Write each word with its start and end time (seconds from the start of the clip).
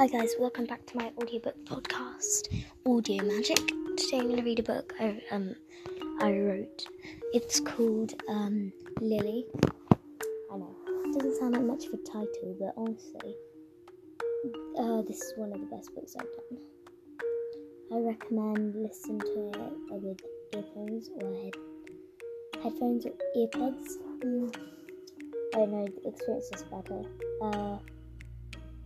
Hi 0.00 0.06
guys, 0.06 0.34
welcome 0.38 0.64
back 0.64 0.86
to 0.86 0.96
my 0.96 1.12
audiobook 1.20 1.62
podcast, 1.66 2.48
Audio 2.86 3.22
Magic. 3.22 3.58
Today 3.98 4.20
I'm 4.20 4.28
going 4.28 4.36
to 4.36 4.42
read 4.42 4.58
a 4.58 4.62
book 4.62 4.94
I, 4.98 5.20
um, 5.30 5.54
I 6.22 6.32
wrote. 6.32 6.86
It's 7.34 7.60
called 7.60 8.14
um, 8.26 8.72
Lily. 9.02 9.44
I 10.50 10.56
know, 10.56 10.74
it 11.04 11.18
doesn't 11.18 11.36
sound 11.36 11.52
like 11.52 11.64
much 11.64 11.84
of 11.84 11.92
a 11.92 11.96
title, 11.98 12.56
but 12.58 12.72
honestly, 12.78 13.36
uh, 14.78 15.02
this 15.02 15.20
is 15.20 15.34
one 15.36 15.52
of 15.52 15.60
the 15.60 15.66
best 15.66 15.94
books 15.94 16.16
I've 16.18 16.24
done. 16.24 16.58
I 17.92 17.98
recommend 17.98 18.76
listening 18.76 19.20
to 19.20 19.50
it 19.50 20.02
with 20.02 20.20
earphones 20.54 21.10
or 21.20 21.34
head, 21.34 21.54
headphones 22.62 23.04
or 23.04 23.12
earpods. 23.36 23.98
Mm, 24.20 24.56
I 25.56 25.66
know, 25.66 25.86
the 25.86 26.08
experience 26.08 26.50
is 26.54 26.62
better. 26.62 27.02
Uh, 27.42 27.76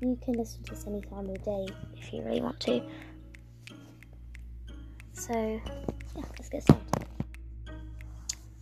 you 0.00 0.18
can 0.22 0.34
listen 0.34 0.62
to 0.64 0.74
this 0.74 0.86
any 0.86 1.00
time 1.02 1.28
of 1.30 1.34
the 1.34 1.38
day 1.38 1.66
if 1.96 2.12
you 2.12 2.22
really 2.22 2.40
want 2.40 2.60
to. 2.60 2.82
So, 5.12 5.32
yeah, 5.34 6.22
let's 6.38 6.48
get 6.48 6.62
started. 6.62 7.06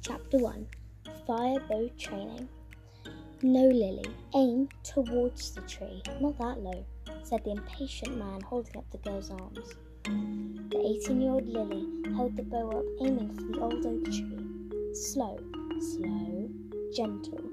Chapter 0.02 0.38
1 0.38 0.66
Fire 1.26 1.60
bow 1.68 1.88
Training. 1.98 2.48
No, 3.42 3.66
Lily, 3.66 4.04
aim 4.36 4.68
towards 4.84 5.50
the 5.52 5.62
tree, 5.62 6.02
not 6.20 6.38
that 6.38 6.60
low, 6.60 6.84
said 7.24 7.42
the 7.44 7.52
impatient 7.52 8.16
man 8.16 8.40
holding 8.42 8.76
up 8.76 8.88
the 8.90 8.98
girl's 8.98 9.30
arms. 9.30 9.74
The 10.04 11.00
18 11.04 11.20
year 11.20 11.32
old 11.32 11.48
Lily 11.48 11.86
held 12.14 12.36
the 12.36 12.42
bow 12.42 12.70
up, 12.70 12.84
aiming 13.00 13.34
for 13.34 13.42
the 13.42 13.60
old 13.60 13.86
oak 13.86 14.04
tree. 14.04 14.94
Slow, 14.94 15.38
slow, 15.80 16.48
gentle 16.94 17.51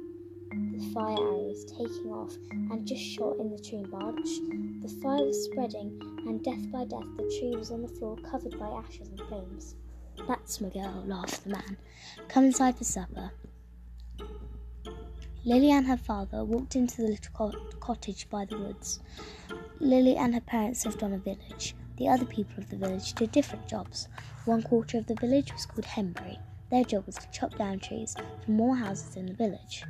the 0.79 0.93
fire 0.93 1.17
arrows 1.17 1.65
taking 1.65 2.11
off 2.11 2.33
and 2.51 2.87
just 2.87 3.01
shot 3.01 3.37
in 3.37 3.51
the 3.51 3.59
tree 3.59 3.83
branch. 3.89 4.27
The 4.81 4.99
fire 5.01 5.25
was 5.25 5.45
spreading, 5.45 5.99
and 6.25 6.43
death 6.43 6.71
by 6.71 6.85
death 6.85 7.07
the 7.17 7.23
tree 7.37 7.53
was 7.55 7.71
on 7.71 7.81
the 7.81 7.87
floor 7.87 8.15
covered 8.17 8.57
by 8.57 8.67
ashes 8.67 9.09
and 9.09 9.21
flames. 9.27 9.75
That's 10.27 10.61
my 10.61 10.69
girl, 10.69 11.03
laughed 11.05 11.43
the 11.43 11.49
man. 11.51 11.77
Come 12.27 12.45
inside 12.45 12.77
for 12.77 12.83
supper. 12.83 13.31
Lily 15.45 15.71
and 15.71 15.87
her 15.87 15.97
father 15.97 16.43
walked 16.43 16.75
into 16.75 17.01
the 17.01 17.07
little 17.09 17.33
cot- 17.33 17.79
cottage 17.79 18.29
by 18.29 18.45
the 18.45 18.57
woods. 18.57 18.99
Lily 19.79 20.15
and 20.15 20.33
her 20.33 20.41
parents 20.41 20.85
lived 20.85 21.03
on 21.03 21.13
a 21.13 21.17
village. 21.17 21.75
The 21.97 22.07
other 22.07 22.25
people 22.25 22.55
of 22.57 22.69
the 22.69 22.77
village 22.77 23.13
did 23.13 23.31
different 23.31 23.67
jobs. 23.67 24.07
One 24.45 24.63
quarter 24.63 24.97
of 24.97 25.07
the 25.07 25.15
village 25.15 25.51
was 25.51 25.65
called 25.65 25.85
Henbury. 25.85 26.39
Their 26.71 26.83
job 26.83 27.05
was 27.05 27.15
to 27.15 27.31
chop 27.31 27.57
down 27.57 27.79
trees 27.79 28.15
for 28.45 28.51
more 28.51 28.75
houses 28.75 29.15
in 29.15 29.25
the 29.25 29.33
village. 29.33 29.83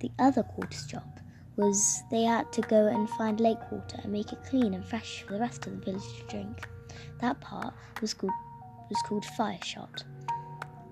The 0.00 0.10
other 0.18 0.42
quarter's 0.42 0.86
job 0.86 1.20
was 1.56 2.02
they 2.10 2.24
had 2.24 2.52
to 2.52 2.60
go 2.62 2.88
and 2.88 3.08
find 3.10 3.40
lake 3.40 3.58
water 3.70 3.98
and 4.02 4.12
make 4.12 4.32
it 4.32 4.42
clean 4.44 4.74
and 4.74 4.84
fresh 4.84 5.22
for 5.22 5.34
the 5.34 5.40
rest 5.40 5.66
of 5.66 5.78
the 5.78 5.84
village 5.84 6.02
to 6.18 6.26
drink. 6.28 6.68
That 7.20 7.40
part 7.40 7.74
was 8.00 8.14
called 8.14 8.32
was 8.90 9.00
called 9.02 9.24
fire 9.24 9.58
shot, 9.62 10.04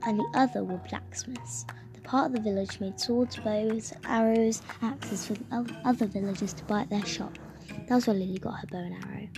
and 0.06 0.18
the 0.18 0.28
other 0.34 0.64
were 0.64 0.78
blacksmiths. 0.88 1.66
The 1.92 2.00
part 2.00 2.26
of 2.26 2.32
the 2.32 2.40
village 2.40 2.80
made 2.80 2.98
swords, 2.98 3.36
bows, 3.36 3.92
arrows, 4.04 4.62
axes 4.80 5.26
for 5.26 5.34
the 5.34 5.76
other 5.84 6.06
villagers 6.06 6.52
to 6.54 6.64
buy 6.64 6.82
at 6.82 6.90
their 6.90 7.04
shop. 7.04 7.38
That 7.86 7.96
was 7.96 8.06
where 8.06 8.16
Lily 8.16 8.38
got 8.38 8.60
her 8.60 8.66
bow 8.68 8.78
and 8.78 9.04
arrow. 9.04 9.28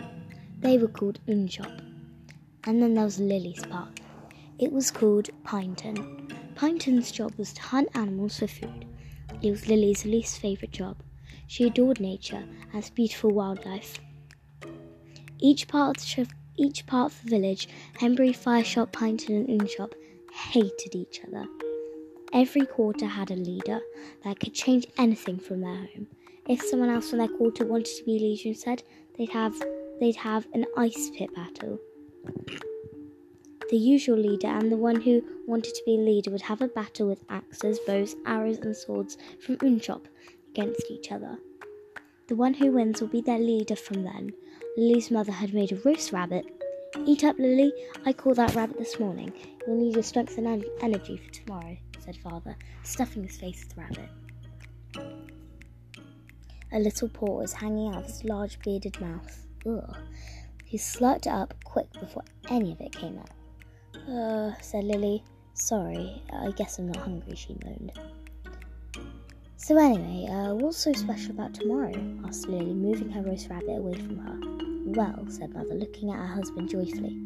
They 0.60 0.78
were 0.78 0.88
called 0.88 1.18
unshop. 1.26 1.72
And 2.64 2.82
then 2.82 2.94
there 2.94 3.04
was 3.04 3.18
Lily's 3.18 3.64
part. 3.66 4.00
It 4.58 4.72
was 4.72 4.90
called 4.90 5.28
Pineton. 5.44 6.30
Pineton's 6.54 7.10
job 7.10 7.34
was 7.36 7.52
to 7.54 7.62
hunt 7.62 7.88
animals 7.94 8.38
for 8.38 8.46
food. 8.46 8.86
It 9.44 9.50
was 9.50 9.68
Lily's 9.68 10.06
least 10.06 10.38
favourite 10.38 10.72
job. 10.72 10.96
She 11.48 11.64
adored 11.64 12.00
nature 12.00 12.42
and 12.72 12.74
its 12.74 12.88
beautiful 12.88 13.28
wildlife. 13.28 13.98
Each 15.38 15.68
part 15.68 15.98
of 15.98 16.28
the, 16.28 16.34
each 16.56 16.86
part 16.86 17.12
of 17.12 17.22
the 17.22 17.28
village, 17.28 17.68
Henbury, 17.98 18.32
fire 18.32 18.64
shop, 18.64 18.92
Pineton, 18.92 19.46
and 19.46 19.60
Unshop, 19.60 19.94
hated 20.32 20.94
each 20.94 21.20
other. 21.28 21.44
Every 22.32 22.64
quarter 22.64 23.04
had 23.04 23.30
a 23.30 23.36
leader 23.36 23.80
that 24.24 24.40
could 24.40 24.54
change 24.54 24.86
anything 24.96 25.38
from 25.38 25.60
their 25.60 25.76
home. 25.76 26.06
If 26.48 26.62
someone 26.62 26.88
else 26.88 27.10
from 27.10 27.18
their 27.18 27.28
quarter 27.28 27.66
wanted 27.66 27.94
to 27.98 28.04
be 28.04 28.18
leader 28.18 28.48
instead, 28.48 28.82
they'd 29.18 29.28
have 29.28 29.62
they'd 30.00 30.16
have 30.16 30.46
an 30.54 30.64
ice 30.78 31.10
pit 31.14 31.28
battle. 31.34 31.78
The 33.70 33.78
usual 33.78 34.18
leader 34.18 34.48
and 34.48 34.70
the 34.70 34.76
one 34.76 35.00
who 35.00 35.22
wanted 35.46 35.74
to 35.74 35.82
be 35.86 35.96
leader 35.96 36.30
would 36.30 36.42
have 36.42 36.60
a 36.60 36.68
battle 36.68 37.08
with 37.08 37.24
axes, 37.30 37.78
bows, 37.86 38.14
arrows, 38.26 38.58
and 38.58 38.76
swords 38.76 39.16
from 39.40 39.56
Unshop 39.62 40.06
against 40.50 40.90
each 40.90 41.10
other. 41.10 41.38
The 42.28 42.36
one 42.36 42.54
who 42.54 42.72
wins 42.72 43.00
will 43.00 43.08
be 43.08 43.20
their 43.22 43.38
leader 43.38 43.76
from 43.76 44.02
then. 44.02 44.32
Lily's 44.76 45.10
mother 45.10 45.32
had 45.32 45.54
made 45.54 45.72
a 45.72 45.76
roast 45.76 46.12
rabbit. 46.12 46.44
Eat 47.06 47.24
up, 47.24 47.38
Lily. 47.38 47.72
I 48.04 48.12
caught 48.12 48.36
that 48.36 48.54
rabbit 48.54 48.78
this 48.78 49.00
morning. 49.00 49.32
You'll 49.66 49.78
need 49.78 49.94
your 49.94 50.02
strength 50.02 50.36
and 50.36 50.46
en- 50.46 50.64
energy 50.80 51.16
for 51.16 51.30
tomorrow, 51.30 51.76
said 51.98 52.16
father, 52.16 52.56
stuffing 52.82 53.24
his 53.24 53.36
face 53.36 53.64
with 53.64 53.74
the 53.74 53.80
rabbit. 53.80 54.10
A 56.72 56.78
little 56.78 57.08
paw 57.08 57.38
was 57.38 57.52
hanging 57.52 57.94
out 57.94 58.02
of 58.02 58.06
his 58.06 58.24
large 58.24 58.58
bearded 58.60 59.00
mouth. 59.00 59.46
Ugh. 59.66 59.96
He 60.64 60.76
slurped 60.76 61.26
it 61.26 61.28
up 61.28 61.54
quick 61.64 61.92
before 61.92 62.24
any 62.48 62.72
of 62.72 62.80
it 62.80 62.92
came 62.92 63.18
out. 63.18 63.30
Uh, 64.08 64.52
said 64.60 64.84
Lily. 64.84 65.22
Sorry, 65.54 66.20
I 66.32 66.50
guess 66.50 66.78
I'm 66.78 66.88
not 66.88 66.96
hungry, 66.96 67.36
she 67.36 67.56
moaned. 67.64 67.92
So, 69.56 69.78
anyway, 69.78 70.26
uh, 70.28 70.54
what's 70.54 70.78
so 70.78 70.92
special 70.92 71.30
about 71.30 71.54
tomorrow? 71.54 71.94
asked 72.26 72.48
Lily, 72.48 72.74
moving 72.74 73.08
her 73.10 73.22
roast 73.22 73.48
rabbit 73.48 73.78
away 73.78 73.94
from 73.94 74.18
her. 74.18 74.38
Well, 74.86 75.24
said 75.28 75.54
Mother, 75.54 75.74
looking 75.74 76.10
at 76.10 76.18
her 76.18 76.26
husband 76.26 76.68
joyfully, 76.68 77.16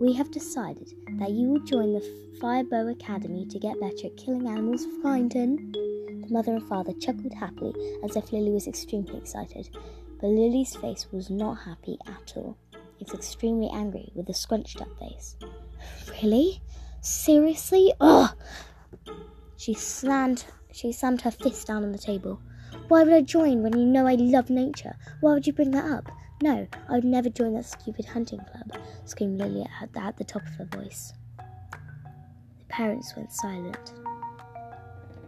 we 0.00 0.14
have 0.14 0.30
decided 0.30 0.92
that 1.18 1.30
you 1.30 1.48
will 1.48 1.60
join 1.60 1.92
the 1.92 2.00
Firebow 2.40 2.90
Academy 2.90 3.44
to 3.46 3.58
get 3.58 3.78
better 3.80 4.06
at 4.06 4.16
killing 4.16 4.48
animals 4.48 4.86
for 4.86 5.02
Pineton. 5.02 5.72
The 5.72 6.28
mother 6.30 6.54
and 6.54 6.66
father 6.66 6.94
chuckled 6.94 7.34
happily 7.34 7.74
as 8.02 8.16
if 8.16 8.32
Lily 8.32 8.50
was 8.50 8.66
extremely 8.66 9.16
excited, 9.16 9.68
but 10.20 10.28
Lily's 10.28 10.74
face 10.74 11.06
was 11.12 11.30
not 11.30 11.58
happy 11.66 11.98
at 12.06 12.32
all. 12.34 12.56
It 12.98 13.06
was 13.06 13.14
extremely 13.14 13.68
angry, 13.72 14.10
with 14.14 14.28
a 14.30 14.34
scrunched 14.34 14.80
up 14.80 14.88
face. 14.98 15.36
Really? 16.22 16.60
Seriously? 17.00 17.92
Ugh! 18.00 18.30
She 19.56 19.74
slammed 19.74 20.44
she 20.72 20.92
slammed 20.92 21.22
her 21.22 21.30
fist 21.30 21.66
down 21.66 21.82
on 21.82 21.92
the 21.92 21.98
table. 21.98 22.40
Why 22.88 23.02
would 23.02 23.12
I 23.12 23.22
join 23.22 23.62
when 23.62 23.76
you 23.76 23.84
know 23.84 24.06
I 24.06 24.14
love 24.14 24.48
nature? 24.48 24.96
Why 25.20 25.32
would 25.32 25.46
you 25.46 25.52
bring 25.52 25.72
that 25.72 25.90
up? 25.90 26.10
No, 26.40 26.68
I 26.88 26.92
would 26.92 27.04
never 27.04 27.28
join 27.28 27.54
that 27.54 27.64
stupid 27.64 28.04
hunting 28.04 28.38
club, 28.38 28.80
screamed 29.04 29.38
Lily 29.38 29.66
at, 29.82 29.90
at 29.96 30.16
the 30.16 30.24
top 30.24 30.42
of 30.42 30.54
her 30.54 30.64
voice. 30.66 31.12
The 31.38 32.64
parents 32.68 33.16
went 33.16 33.32
silent. 33.32 33.92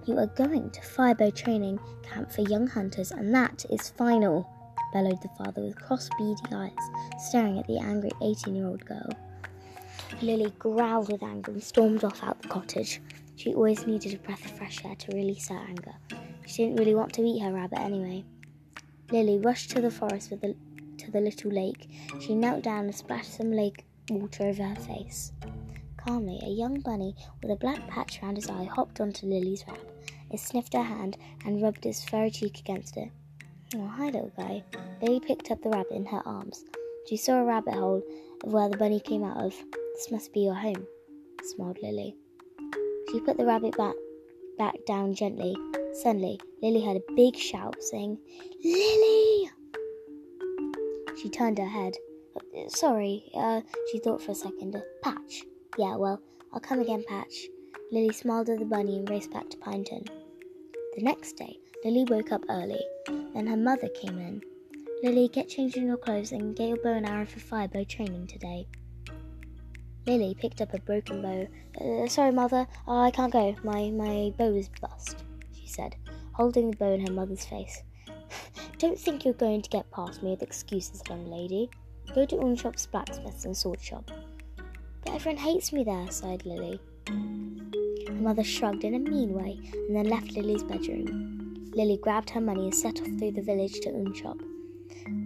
You 0.06 0.18
are 0.18 0.26
going 0.28 0.70
to 0.70 0.80
firebow 0.80 1.34
training 1.34 1.80
camp 2.02 2.30
for 2.30 2.42
young 2.42 2.66
hunters, 2.66 3.10
and 3.10 3.34
that 3.34 3.64
is 3.70 3.90
final, 3.90 4.48
bellowed 4.92 5.20
the 5.20 5.30
father 5.36 5.62
with 5.62 5.80
cross, 5.80 6.08
beady 6.16 6.36
eyes, 6.54 6.70
staring 7.18 7.58
at 7.58 7.66
the 7.66 7.78
angry 7.78 8.10
18 8.22 8.54
year 8.54 8.66
old 8.66 8.84
girl. 8.84 9.08
Lily 10.22 10.52
growled 10.58 11.10
with 11.10 11.22
anger 11.22 11.52
and 11.52 11.62
stormed 11.62 12.04
off 12.04 12.22
out 12.22 12.40
the 12.42 12.48
cottage. 12.48 13.00
She 13.36 13.54
always 13.54 13.86
needed 13.86 14.14
a 14.14 14.18
breath 14.18 14.44
of 14.44 14.50
fresh 14.50 14.84
air 14.84 14.94
to 14.94 15.16
release 15.16 15.48
her 15.48 15.56
anger. 15.56 15.94
She 16.46 16.64
didn't 16.64 16.78
really 16.78 16.94
want 16.94 17.12
to 17.14 17.22
eat 17.22 17.40
her 17.40 17.52
rabbit 17.52 17.78
anyway. 17.78 18.24
Lily 19.10 19.38
rushed 19.38 19.70
to 19.70 19.80
the 19.80 19.90
forest 19.90 20.30
with 20.30 20.42
the, 20.42 20.54
to 20.98 21.10
the 21.10 21.20
little 21.20 21.50
lake. 21.50 21.88
She 22.20 22.34
knelt 22.34 22.62
down 22.62 22.84
and 22.84 22.94
splashed 22.94 23.36
some 23.36 23.52
lake 23.52 23.84
water 24.10 24.44
over 24.44 24.62
her 24.62 24.76
face. 24.76 25.32
Calmly, 25.96 26.40
a 26.42 26.48
young 26.48 26.80
bunny 26.80 27.14
with 27.42 27.50
a 27.50 27.56
black 27.56 27.86
patch 27.88 28.20
round 28.22 28.36
his 28.36 28.48
eye 28.48 28.64
hopped 28.64 29.00
onto 29.00 29.26
Lily's 29.26 29.64
wrap. 29.66 29.78
It 30.30 30.40
sniffed 30.40 30.74
her 30.74 30.82
hand 30.82 31.16
and 31.44 31.62
rubbed 31.62 31.86
its 31.86 32.04
furry 32.04 32.30
cheek 32.30 32.58
against 32.58 32.96
it. 32.96 33.10
Oh, 33.74 33.86
hi, 33.86 34.06
little 34.06 34.32
guy. 34.36 34.64
Lily 35.00 35.20
picked 35.20 35.50
up 35.50 35.62
the 35.62 35.70
rabbit 35.70 35.92
in 35.92 36.06
her 36.06 36.22
arms. 36.26 36.64
She 37.08 37.16
saw 37.16 37.40
a 37.40 37.44
rabbit 37.44 37.74
hole 37.74 38.02
of 38.44 38.52
where 38.52 38.68
the 38.68 38.76
bunny 38.76 39.00
came 39.00 39.24
out 39.24 39.38
of. 39.38 39.54
This 40.00 40.10
must 40.10 40.32
be 40.32 40.40
your 40.40 40.54
home, 40.54 40.86
smiled 41.42 41.76
Lily. 41.82 42.16
She 43.12 43.20
put 43.20 43.36
the 43.36 43.44
rabbit 43.44 43.76
back, 43.76 43.94
back 44.56 44.74
down 44.86 45.12
gently. 45.12 45.54
Suddenly, 45.92 46.40
Lily 46.62 46.82
heard 46.82 46.96
a 46.96 47.12
big 47.14 47.36
shout 47.36 47.76
saying, 47.82 48.16
Lily! 48.64 49.50
She 51.20 51.28
turned 51.28 51.58
her 51.58 51.66
head. 51.66 51.98
Sorry, 52.68 53.30
uh, 53.34 53.60
she 53.92 53.98
thought 53.98 54.22
for 54.22 54.32
a 54.32 54.34
second. 54.34 54.74
Patch. 55.02 55.44
Yeah, 55.76 55.96
well, 55.96 56.22
I'll 56.54 56.60
come 56.60 56.80
again, 56.80 57.04
Patch. 57.06 57.48
Lily 57.92 58.14
smiled 58.14 58.48
at 58.48 58.58
the 58.58 58.64
bunny 58.64 58.96
and 58.96 59.10
raced 59.10 59.34
back 59.34 59.50
to 59.50 59.58
Pineton. 59.58 60.06
The 60.96 61.02
next 61.02 61.34
day, 61.34 61.58
Lily 61.84 62.04
woke 62.04 62.32
up 62.32 62.40
early. 62.48 62.80
Then 63.34 63.46
her 63.46 63.56
mother 63.58 63.88
came 63.88 64.18
in. 64.18 64.40
Lily, 65.02 65.28
get 65.28 65.50
changed 65.50 65.76
in 65.76 65.86
your 65.86 65.98
clothes 65.98 66.32
and 66.32 66.56
get 66.56 66.68
your 66.68 66.78
bow 66.78 66.94
and 66.94 67.06
arrow 67.06 67.26
for 67.26 67.40
fire 67.40 67.68
bow 67.68 67.84
training 67.84 68.28
today. 68.28 68.66
Lily 70.06 70.34
picked 70.34 70.60
up 70.60 70.72
a 70.74 70.80
broken 70.80 71.22
bow. 71.22 71.46
Uh, 71.80 72.08
sorry, 72.08 72.32
mother, 72.32 72.66
I 72.88 73.10
can't 73.10 73.32
go. 73.32 73.54
My 73.62 73.90
my 73.90 74.32
bow 74.36 74.54
is 74.54 74.70
bust, 74.80 75.24
she 75.52 75.66
said, 75.66 75.96
holding 76.32 76.70
the 76.70 76.76
bow 76.76 76.92
in 76.92 77.06
her 77.06 77.12
mother's 77.12 77.44
face. 77.44 77.82
don't 78.78 78.98
think 78.98 79.24
you're 79.24 79.34
going 79.34 79.60
to 79.60 79.68
get 79.68 79.90
past 79.90 80.22
me 80.22 80.30
with 80.30 80.42
excuses, 80.42 81.02
young 81.08 81.30
lady. 81.30 81.68
Go 82.14 82.24
to 82.24 82.40
Unshop's 82.40 82.86
blacksmith's 82.86 83.44
and 83.44 83.56
sword 83.56 83.80
shop. 83.80 84.10
But 85.04 85.14
everyone 85.14 85.36
hates 85.36 85.72
me 85.72 85.84
there, 85.84 86.10
sighed 86.10 86.46
Lily. 86.46 86.80
Her 87.06 88.14
mother 88.14 88.42
shrugged 88.42 88.84
in 88.84 88.94
a 88.94 88.98
mean 88.98 89.34
way 89.34 89.60
and 89.86 89.94
then 89.94 90.08
left 90.08 90.32
Lily's 90.32 90.64
bedroom. 90.64 91.70
Lily 91.74 91.98
grabbed 91.98 92.30
her 92.30 92.40
money 92.40 92.64
and 92.64 92.74
set 92.74 93.00
off 93.00 93.06
through 93.18 93.32
the 93.32 93.42
village 93.42 93.78
to 93.80 93.90
Unshop. 93.90 94.38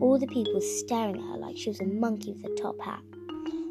All 0.00 0.18
the 0.18 0.26
people 0.26 0.60
staring 0.60 1.16
at 1.16 1.22
her 1.22 1.36
like 1.38 1.56
she 1.56 1.70
was 1.70 1.80
a 1.80 1.86
monkey 1.86 2.32
with 2.32 2.50
a 2.50 2.60
top 2.60 2.80
hat. 2.80 3.02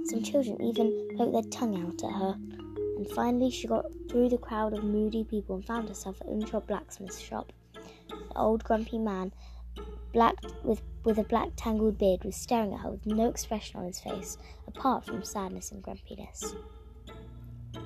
Some 0.05 0.21
children 0.21 0.61
even 0.61 1.09
poked 1.17 1.33
their 1.33 1.51
tongue 1.51 1.81
out 1.81 2.03
at 2.03 2.19
her. 2.19 2.37
And 2.97 3.09
finally, 3.11 3.49
she 3.49 3.67
got 3.67 3.85
through 4.09 4.29
the 4.29 4.37
crowd 4.37 4.73
of 4.73 4.83
moody 4.83 5.23
people 5.23 5.55
and 5.55 5.65
found 5.65 5.87
herself 5.87 6.21
at 6.21 6.27
Unshop 6.27 6.67
blacksmith's 6.67 7.19
shop. 7.19 7.51
The 7.73 8.37
old 8.37 8.63
grumpy 8.63 8.97
man, 8.97 9.33
black 10.11 10.35
with 10.63 10.81
with 11.03 11.17
a 11.17 11.23
black 11.23 11.49
tangled 11.55 11.97
beard, 11.97 12.23
was 12.23 12.35
staring 12.35 12.73
at 12.73 12.79
her 12.81 12.91
with 12.91 13.05
no 13.05 13.29
expression 13.29 13.79
on 13.79 13.85
his 13.85 13.99
face, 13.99 14.37
apart 14.67 15.05
from 15.05 15.23
sadness 15.23 15.71
and 15.71 15.83
grumpiness. 15.83 16.55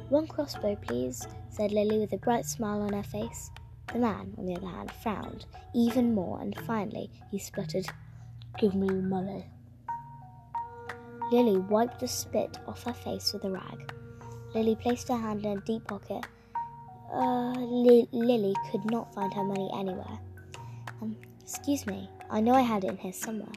One 0.10 0.28
crossbow, 0.28 0.76
please, 0.76 1.28
said 1.50 1.72
Lily 1.72 2.00
with 2.00 2.14
a 2.14 2.18
bright 2.18 2.46
smile 2.46 2.82
on 2.82 2.94
her 2.94 3.04
face. 3.04 3.52
The 3.92 4.00
man, 4.00 4.34
on 4.38 4.46
the 4.46 4.56
other 4.56 4.68
hand, 4.68 4.92
frowned 5.04 5.46
even 5.74 6.14
more, 6.14 6.42
and 6.42 6.56
finally 6.66 7.10
he 7.32 7.40
spluttered, 7.40 7.88
Give 8.60 8.76
me 8.76 8.88
money. 8.88 9.46
Lily 11.32 11.58
wiped 11.58 12.00
the 12.00 12.08
spit 12.08 12.58
off 12.68 12.84
her 12.84 12.94
face 12.94 13.34
with 13.34 13.44
a 13.44 13.52
rag. 13.52 13.94
Lily 14.54 14.76
placed 14.76 15.10
her 15.10 15.18
hand 15.18 15.46
in 15.46 15.58
a 15.58 15.62
deep 15.62 15.86
pocket. 15.86 16.26
Uh, 17.12 17.52
Li- 17.52 18.08
Lily 18.12 18.56
could 18.72 18.86
not 18.86 19.14
find 19.14 19.34
her 19.34 19.44
money 19.44 19.70
anywhere. 19.74 20.20
Um, 21.02 21.18
excuse 21.42 21.86
me, 21.86 22.10
I 22.30 22.40
know 22.40 22.54
I 22.54 22.62
had 22.62 22.84
it 22.84 22.92
in 22.92 22.98
here 22.98 23.14
somewhere. 23.14 23.52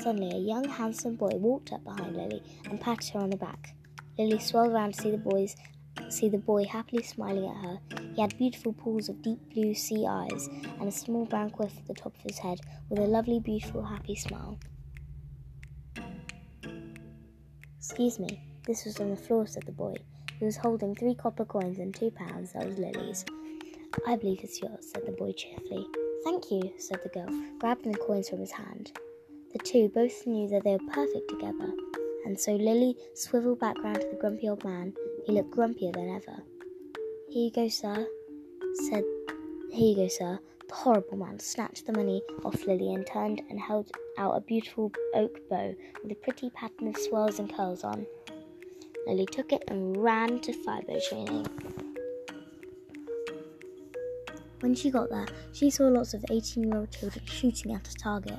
Suddenly, 0.00 0.36
a 0.36 0.40
young, 0.40 0.68
handsome 0.68 1.16
boy 1.16 1.32
walked 1.34 1.72
up 1.72 1.84
behind 1.84 2.16
Lily 2.16 2.42
and 2.68 2.80
patted 2.80 3.10
her 3.10 3.20
on 3.20 3.30
the 3.30 3.36
back. 3.36 3.74
Lily 4.18 4.38
swirled 4.38 4.72
around 4.72 4.94
to 4.94 5.02
see 5.02 5.10
the 5.10 5.18
boys, 5.18 5.56
see 6.08 6.28
the 6.28 6.38
boy 6.38 6.64
happily 6.64 7.02
smiling 7.02 7.48
at 7.48 7.64
her. 7.64 7.78
He 8.14 8.20
had 8.20 8.36
beautiful 8.38 8.72
pools 8.72 9.08
of 9.08 9.22
deep 9.22 9.38
blue 9.52 9.74
sea 9.74 10.06
eyes 10.06 10.48
and 10.78 10.88
a 10.88 10.92
small 10.92 11.26
brown 11.26 11.50
quiff 11.50 11.76
at 11.76 11.86
the 11.86 11.94
top 11.94 12.14
of 12.16 12.22
his 12.22 12.38
head, 12.38 12.60
with 12.88 12.98
a 12.98 13.02
lovely, 13.02 13.40
beautiful, 13.40 13.84
happy 13.84 14.14
smile. 14.14 14.58
Excuse 17.86 18.18
me, 18.18 18.40
this 18.66 18.86
was 18.86 18.98
on 18.98 19.10
the 19.10 19.16
floor, 19.16 19.46
said 19.46 19.64
the 19.66 19.72
boy. 19.72 19.94
He 20.38 20.46
was 20.46 20.56
holding 20.56 20.94
three 20.94 21.14
copper 21.14 21.44
coins 21.44 21.78
and 21.78 21.94
two 21.94 22.10
pounds. 22.10 22.54
That 22.54 22.64
was 22.64 22.78
Lily's. 22.78 23.26
I 24.06 24.16
believe 24.16 24.40
it's 24.42 24.58
yours, 24.58 24.90
said 24.90 25.04
the 25.04 25.12
boy 25.12 25.32
cheerfully. 25.32 25.86
Thank 26.24 26.50
you, 26.50 26.72
said 26.78 27.00
the 27.02 27.10
girl, 27.10 27.28
grabbing 27.58 27.92
the 27.92 27.98
coins 27.98 28.30
from 28.30 28.38
his 28.38 28.52
hand. 28.52 28.98
The 29.52 29.58
two 29.58 29.90
both 29.90 30.26
knew 30.26 30.48
that 30.48 30.64
they 30.64 30.72
were 30.72 30.92
perfect 30.92 31.28
together, 31.28 31.70
and 32.24 32.40
so 32.40 32.52
Lily 32.56 32.96
swiveled 33.12 33.60
back 33.60 33.76
round 33.84 34.00
to 34.00 34.08
the 34.08 34.16
grumpy 34.16 34.48
old 34.48 34.64
man. 34.64 34.94
He 35.26 35.32
looked 35.32 35.54
grumpier 35.54 35.92
than 35.92 36.08
ever. 36.08 36.42
Here 37.28 37.44
you 37.44 37.52
go, 37.52 37.68
sir, 37.68 38.06
said. 38.88 39.04
Here 39.70 39.90
you 39.90 39.96
go, 39.96 40.08
sir. 40.08 40.38
The 40.68 40.74
horrible 40.74 41.16
man 41.16 41.38
snatched 41.38 41.86
the 41.86 41.92
money 41.92 42.22
off 42.44 42.66
Lily 42.66 42.94
and 42.94 43.06
turned 43.06 43.42
and 43.50 43.60
held 43.60 43.90
out 44.18 44.36
a 44.36 44.40
beautiful 44.40 44.92
oak 45.14 45.38
bow 45.48 45.74
with 46.02 46.12
a 46.12 46.16
pretty 46.16 46.50
pattern 46.50 46.88
of 46.88 46.96
swirls 46.96 47.38
and 47.38 47.54
curls 47.54 47.84
on. 47.84 48.06
Lily 49.06 49.26
took 49.26 49.52
it 49.52 49.64
and 49.68 49.96
ran 49.96 50.40
to 50.40 50.52
firebow 50.52 51.00
training. 51.08 51.46
When 54.60 54.74
she 54.74 54.90
got 54.90 55.10
there, 55.10 55.26
she 55.52 55.68
saw 55.68 55.88
lots 55.88 56.14
of 56.14 56.24
18 56.30 56.64
year 56.64 56.76
old 56.78 56.90
children 56.90 57.24
shooting 57.26 57.74
at 57.74 57.86
a 57.86 57.94
target. 57.94 58.38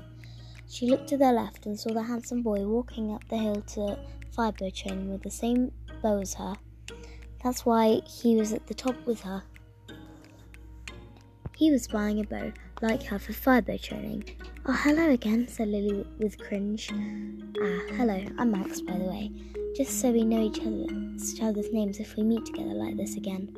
She 0.67 0.89
looked 0.89 1.07
to 1.09 1.17
their 1.17 1.33
left 1.33 1.67
and 1.67 1.79
saw 1.79 1.93
the 1.93 2.01
handsome 2.01 2.41
boy 2.41 2.65
walking 2.65 3.13
up 3.13 3.27
the 3.29 3.37
hill 3.37 3.61
to 3.61 3.99
firebow 4.35 4.73
training 4.75 5.11
with 5.11 5.21
the 5.21 5.29
same 5.29 5.71
bow 6.01 6.19
as 6.19 6.33
her. 6.33 6.55
That's 7.43 7.63
why 7.63 8.01
he 8.07 8.35
was 8.35 8.53
at 8.53 8.65
the 8.65 8.73
top 8.73 8.95
with 9.05 9.21
her. 9.21 9.43
He 11.57 11.71
was 11.71 11.87
buying 11.87 12.19
a 12.19 12.25
bow 12.25 12.51
like 12.81 13.03
her 13.03 13.17
for 13.17 13.31
firebow 13.31 13.81
training. 13.81 14.25
Oh, 14.65 14.73
hello 14.73 15.11
again, 15.11 15.47
said 15.47 15.69
Lily 15.69 16.05
with 16.17 16.37
cringe. 16.37 16.89
Ah, 16.91 17.79
hello, 17.95 18.25
I'm 18.37 18.51
Max, 18.51 18.81
by 18.81 18.97
the 18.97 19.05
way. 19.05 19.31
Just 19.73 20.01
so 20.01 20.11
we 20.11 20.25
know 20.25 20.43
each, 20.43 20.59
other, 20.59 20.85
each 21.15 21.41
other's 21.41 21.71
names 21.71 22.01
if 22.01 22.17
we 22.17 22.23
meet 22.23 22.45
together 22.45 22.73
like 22.73 22.97
this 22.97 23.15
again. 23.15 23.55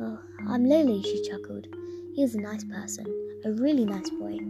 Well, 0.00 0.20
I'm 0.48 0.64
Lily, 0.64 1.00
she 1.04 1.22
chuckled. 1.30 1.68
He 2.16 2.22
was 2.22 2.34
a 2.34 2.40
nice 2.40 2.64
person, 2.64 3.06
a 3.44 3.52
really 3.52 3.84
nice 3.84 4.10
boy. 4.10 4.40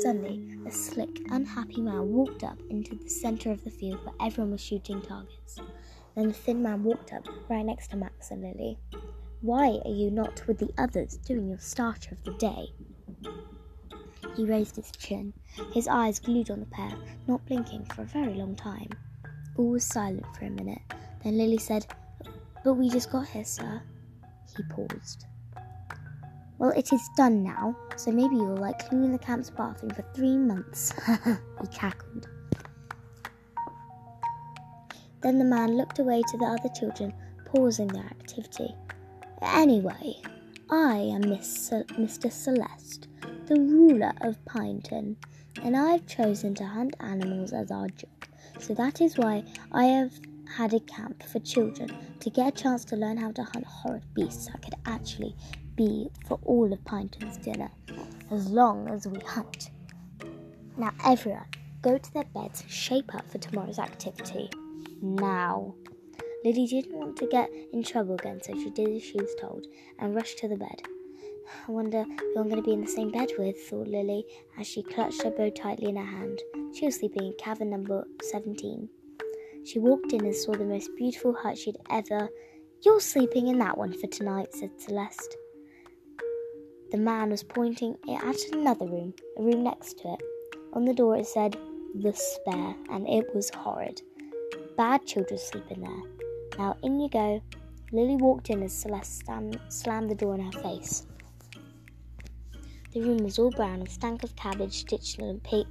Suddenly, 0.00 0.56
a 0.66 0.70
slick, 0.70 1.20
unhappy 1.30 1.82
man 1.82 2.10
walked 2.10 2.42
up 2.42 2.58
into 2.70 2.94
the 2.94 3.10
centre 3.10 3.50
of 3.50 3.62
the 3.64 3.70
field 3.70 4.02
where 4.02 4.14
everyone 4.18 4.52
was 4.52 4.62
shooting 4.62 5.02
targets. 5.02 5.58
Then 6.16 6.28
the 6.28 6.34
thin 6.34 6.62
man 6.62 6.84
walked 6.84 7.12
up 7.12 7.26
right 7.50 7.66
next 7.66 7.88
to 7.88 7.96
Max 7.96 8.30
and 8.30 8.40
Lily. 8.40 8.78
Why 9.42 9.80
are 9.84 9.90
you 9.90 10.12
not 10.12 10.46
with 10.46 10.58
the 10.58 10.70
others 10.78 11.16
doing 11.16 11.48
your 11.48 11.58
starter 11.58 12.14
of 12.14 12.22
the 12.22 12.32
day? 12.34 12.72
He 14.36 14.46
raised 14.46 14.76
his 14.76 14.92
chin, 14.92 15.32
his 15.74 15.88
eyes 15.88 16.20
glued 16.20 16.48
on 16.48 16.60
the 16.60 16.66
pair, 16.66 16.92
not 17.26 17.44
blinking 17.46 17.86
for 17.86 18.02
a 18.02 18.06
very 18.06 18.34
long 18.34 18.54
time. 18.54 18.88
All 19.56 19.70
was 19.70 19.84
silent 19.84 20.26
for 20.36 20.44
a 20.44 20.50
minute. 20.50 20.78
Then 21.24 21.38
Lily 21.38 21.58
said, 21.58 21.86
But 22.62 22.74
we 22.74 22.88
just 22.88 23.10
got 23.10 23.26
here, 23.26 23.44
sir. 23.44 23.82
He 24.56 24.62
paused. 24.62 25.26
Well, 26.58 26.70
it 26.76 26.92
is 26.92 27.02
done 27.16 27.42
now, 27.42 27.76
so 27.96 28.12
maybe 28.12 28.36
you'll 28.36 28.56
like 28.56 28.88
cleaning 28.88 29.10
the 29.10 29.18
camp's 29.18 29.50
bathroom 29.50 29.90
for 29.90 30.04
three 30.14 30.38
months. 30.38 30.94
he 31.60 31.66
cackled. 31.72 32.28
Then 35.20 35.40
the 35.40 35.44
man 35.44 35.76
looked 35.76 35.98
away 35.98 36.22
to 36.22 36.38
the 36.38 36.44
other 36.44 36.68
children, 36.68 37.12
pausing 37.44 37.88
their 37.88 38.04
activity. 38.04 38.76
Anyway, 39.44 40.20
I 40.70 40.98
am 40.98 41.28
Miss 41.28 41.70
Mr. 41.70 42.30
Celest, 42.30 43.08
the 43.46 43.56
ruler 43.60 44.12
of 44.20 44.42
Pineton, 44.44 45.16
and 45.64 45.76
I've 45.76 46.06
chosen 46.06 46.54
to 46.54 46.64
hunt 46.64 46.94
animals 47.00 47.52
as 47.52 47.72
our 47.72 47.88
job. 47.88 48.10
So 48.60 48.72
that 48.74 49.00
is 49.00 49.18
why 49.18 49.42
I 49.72 49.86
have 49.86 50.12
had 50.56 50.72
a 50.74 50.80
camp 50.80 51.24
for 51.24 51.40
children 51.40 51.90
to 52.20 52.30
get 52.30 52.54
a 52.54 52.62
chance 52.62 52.84
to 52.86 52.96
learn 52.96 53.16
how 53.16 53.32
to 53.32 53.42
hunt 53.42 53.64
horrid 53.66 54.04
beasts 54.14 54.46
that 54.46 54.62
could 54.62 54.76
actually 54.86 55.34
be 55.74 56.08
for 56.28 56.38
all 56.44 56.72
of 56.72 56.84
Pineton's 56.84 57.36
dinner, 57.38 57.70
as 58.30 58.48
long 58.48 58.88
as 58.88 59.08
we 59.08 59.18
hunt. 59.26 59.70
Now, 60.76 60.92
everyone, 61.04 61.46
go 61.82 61.98
to 61.98 62.14
their 62.14 62.24
beds 62.32 62.62
shape 62.68 63.12
up 63.12 63.28
for 63.28 63.38
tomorrow's 63.38 63.80
activity. 63.80 64.50
Now. 65.02 65.74
Lily 66.44 66.66
didn't 66.66 66.98
want 66.98 67.16
to 67.18 67.26
get 67.26 67.50
in 67.72 67.82
trouble 67.82 68.14
again, 68.14 68.40
so 68.42 68.52
she 68.54 68.70
did 68.70 68.96
as 68.96 69.02
she 69.02 69.16
was 69.16 69.34
told 69.40 69.66
and 69.98 70.14
rushed 70.14 70.38
to 70.38 70.48
the 70.48 70.56
bed. 70.56 70.82
I 71.68 71.70
wonder 71.70 72.04
who 72.04 72.40
I'm 72.40 72.48
going 72.48 72.56
to 72.56 72.62
be 72.62 72.72
in 72.72 72.80
the 72.80 72.86
same 72.86 73.10
bed 73.10 73.30
with, 73.38 73.60
thought 73.60 73.86
Lily 73.86 74.24
as 74.58 74.66
she 74.66 74.82
clutched 74.82 75.22
her 75.22 75.30
bow 75.30 75.50
tightly 75.50 75.88
in 75.88 75.96
her 75.96 76.04
hand. 76.04 76.40
She 76.74 76.86
was 76.86 76.96
sleeping 76.96 77.26
in 77.26 77.34
cabin 77.38 77.70
number 77.70 78.04
17. 78.22 78.88
She 79.64 79.78
walked 79.78 80.12
in 80.12 80.24
and 80.24 80.34
saw 80.34 80.52
the 80.52 80.64
most 80.64 80.90
beautiful 80.96 81.32
hut 81.32 81.56
she'd 81.56 81.76
ever. 81.90 82.28
You're 82.82 83.00
sleeping 83.00 83.46
in 83.46 83.58
that 83.58 83.78
one 83.78 83.92
for 83.92 84.08
tonight, 84.08 84.52
said 84.54 84.70
Celest. 84.78 85.36
The 86.90 86.98
man 86.98 87.30
was 87.30 87.42
pointing 87.42 87.96
at 88.08 88.36
another 88.52 88.86
room, 88.86 89.14
a 89.38 89.42
room 89.42 89.62
next 89.62 89.98
to 90.00 90.14
it. 90.14 90.22
On 90.72 90.84
the 90.84 90.94
door 90.94 91.16
it 91.16 91.26
said, 91.26 91.56
The 91.94 92.12
Spare, 92.12 92.74
and 92.90 93.08
it 93.08 93.32
was 93.34 93.50
horrid. 93.50 94.02
Bad 94.76 95.06
children 95.06 95.38
sleep 95.38 95.64
in 95.70 95.82
there. 95.82 96.21
Now 96.58 96.76
in 96.82 97.00
you 97.00 97.08
go. 97.08 97.42
Lily 97.92 98.16
walked 98.16 98.48
in 98.48 98.62
as 98.62 98.72
Celest 98.72 99.22
slammed 99.68 100.10
the 100.10 100.14
door 100.14 100.34
in 100.34 100.40
her 100.40 100.62
face. 100.62 101.06
The 102.92 103.02
room 103.02 103.18
was 103.18 103.38
all 103.38 103.50
brown 103.50 103.80
and 103.80 103.90
stank 103.90 104.22
of 104.22 104.34
cabbage 104.34 104.72
stitched 104.72 105.18
in 105.18 105.28
a 105.28 105.34
pig, 105.34 105.66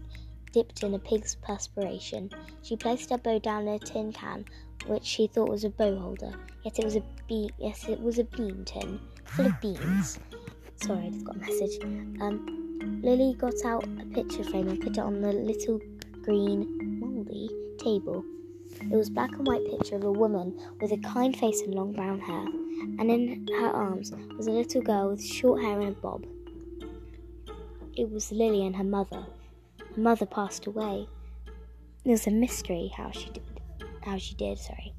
dipped 0.51 0.83
in 0.83 0.93
a 0.93 0.99
pig's 0.99 1.35
perspiration. 1.35 2.29
She 2.61 2.75
placed 2.75 3.09
her 3.09 3.17
bow 3.17 3.39
down 3.39 3.67
in 3.67 3.73
a 3.75 3.79
tin 3.79 4.11
can, 4.11 4.45
which 4.85 5.03
she 5.03 5.27
thought 5.27 5.49
was 5.49 5.63
a 5.63 5.69
bow 5.69 5.97
holder. 5.97 6.33
Yet 6.63 6.77
it 6.79 6.85
was 6.85 6.95
a 6.95 7.03
be- 7.27 7.51
yes, 7.57 7.87
it 7.89 7.99
was 7.99 8.19
a 8.19 8.23
bean 8.23 8.65
tin 8.65 8.99
full 9.25 9.47
of 9.47 9.61
beans. 9.61 10.19
Sorry, 10.75 11.05
I 11.05 11.09
just 11.09 11.25
got 11.25 11.35
a 11.35 11.39
message. 11.39 11.83
Um, 12.21 12.99
Lily 13.03 13.35
got 13.35 13.53
out 13.65 13.83
a 13.83 14.05
picture 14.13 14.43
frame 14.43 14.67
and 14.67 14.81
put 14.81 14.97
it 14.97 14.99
on 14.99 15.21
the 15.21 15.33
little 15.33 15.79
green 16.23 16.99
mouldy 16.99 17.49
table. 17.77 18.23
It 18.89 18.95
was 18.97 19.09
black 19.09 19.31
and 19.31 19.47
white 19.47 19.65
picture 19.65 19.95
of 19.95 20.03
a 20.03 20.11
woman 20.11 20.59
with 20.81 20.91
a 20.91 20.97
kind 20.97 21.37
face 21.37 21.61
and 21.61 21.73
long 21.73 21.93
brown 21.93 22.19
hair, 22.19 22.45
and 22.99 23.11
in 23.11 23.47
her 23.59 23.69
arms 23.69 24.11
was 24.37 24.47
a 24.47 24.51
little 24.51 24.81
girl 24.81 25.09
with 25.09 25.23
short 25.23 25.61
hair 25.61 25.79
and 25.79 25.95
a 25.95 25.99
bob. 25.99 26.25
It 27.95 28.09
was 28.09 28.31
Lily 28.31 28.65
and 28.65 28.75
her 28.75 28.83
mother. 28.83 29.25
Her 29.95 30.01
mother 30.01 30.25
passed 30.25 30.65
away. 30.65 31.07
It 32.03 32.09
was 32.09 32.25
a 32.25 32.31
mystery 32.31 32.91
how 32.95 33.11
she 33.11 33.29
did. 33.29 33.61
How 34.01 34.17
she 34.17 34.33
did, 34.33 34.57
sorry. 34.57 34.93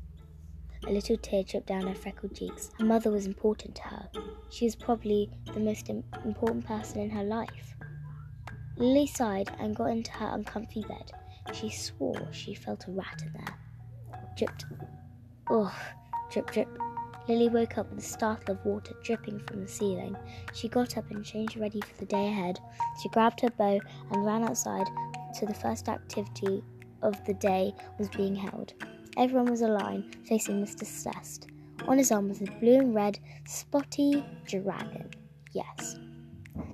A 0.87 0.91
little 0.91 1.17
tear 1.17 1.43
dripped 1.43 1.67
down 1.67 1.87
her 1.87 1.95
freckled 1.95 2.37
cheeks. 2.37 2.71
Her 2.79 2.85
mother 2.85 3.11
was 3.11 3.27
important 3.27 3.75
to 3.77 3.83
her. 3.83 4.09
She 4.51 4.65
was 4.65 4.77
probably 4.77 5.31
the 5.53 5.61
most 5.61 5.89
important 5.89 6.67
person 6.67 7.01
in 7.01 7.11
her 7.11 7.25
life. 7.25 7.75
Lily 8.77 9.07
sighed 9.07 9.51
and 9.59 9.77
got 9.77 9.87
into 9.87 10.13
her 10.13 10.35
uncomfy 10.35 10.83
bed. 10.83 11.13
She 11.53 11.69
swore 11.71 12.29
she 12.33 12.55
felt 12.55 12.87
a 12.87 12.93
rat 12.93 13.23
in 13.23 13.33
there. 13.33 13.59
Dripped. 14.37 14.65
Ugh, 15.51 15.73
drip, 16.31 16.51
drip. 16.51 16.69
Lily 17.29 17.49
woke 17.49 17.79
up 17.79 17.89
with 17.91 18.01
a 18.01 18.07
startle 18.07 18.57
of 18.57 18.65
water 18.65 18.95
dripping 19.05 19.39
from 19.41 19.63
the 19.63 19.69
ceiling. 19.69 20.17
She 20.55 20.69
got 20.69 20.97
up 20.97 21.11
and 21.11 21.25
changed 21.25 21.57
ready 21.57 21.81
for 21.81 21.97
the 21.99 22.07
day 22.07 22.29
ahead. 22.29 22.59
She 23.01 23.09
grabbed 23.11 23.41
her 23.43 23.51
bow 23.51 23.79
and 24.11 24.27
ran 24.27 24.43
outside 24.43 24.87
to 25.39 25.47
the 25.47 25.55
first 25.55 25.89
activity 25.89 26.63
of 27.03 27.25
the 27.25 27.35
day 27.35 27.75
was 27.99 28.09
being 28.09 28.35
held. 28.35 28.75
Everyone 29.17 29.51
was 29.51 29.63
aligned, 29.63 30.17
facing 30.25 30.65
Mr. 30.65 30.85
Cest. 30.85 31.49
On 31.87 31.99
his 31.99 32.11
arm 32.11 32.29
was 32.29 32.41
a 32.41 32.45
blue 32.61 32.79
and 32.79 32.95
red 32.95 33.19
spotty 33.47 34.25
dragon. 34.47 35.11
Yes. 35.53 35.99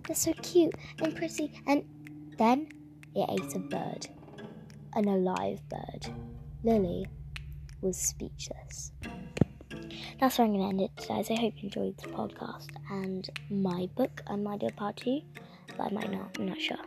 They're 0.07 0.17
so 0.17 0.33
cute 0.43 0.75
and 1.03 1.15
pretty. 1.17 1.53
And 1.67 1.85
then 2.39 2.69
it 3.15 3.29
ate 3.29 3.55
a 3.55 3.59
bird. 3.59 4.09
An 4.95 5.09
alive 5.09 5.61
bird. 5.69 6.09
Lily 6.63 7.07
was 7.81 7.97
speechless. 7.97 8.93
That's 10.21 10.39
where 10.39 10.47
I'm 10.47 10.55
going 10.55 10.63
to 10.63 10.69
end 10.69 10.81
it 10.81 10.97
today. 10.97 11.23
So 11.23 11.35
I 11.35 11.41
hope 11.41 11.55
you 11.57 11.65
enjoyed 11.65 11.97
the 11.99 12.09
podcast 12.09 12.69
and 12.91 13.29
my 13.51 13.89
book. 13.97 14.23
I 14.27 14.37
might 14.37 14.61
do 14.61 14.67
a 14.67 14.73
part 14.73 14.97
two, 14.97 15.21
but 15.77 15.85
I 15.85 15.91
might 15.91 16.11
not. 16.11 16.37
I'm 16.39 16.47
not 16.47 16.61
sure. 16.61 16.79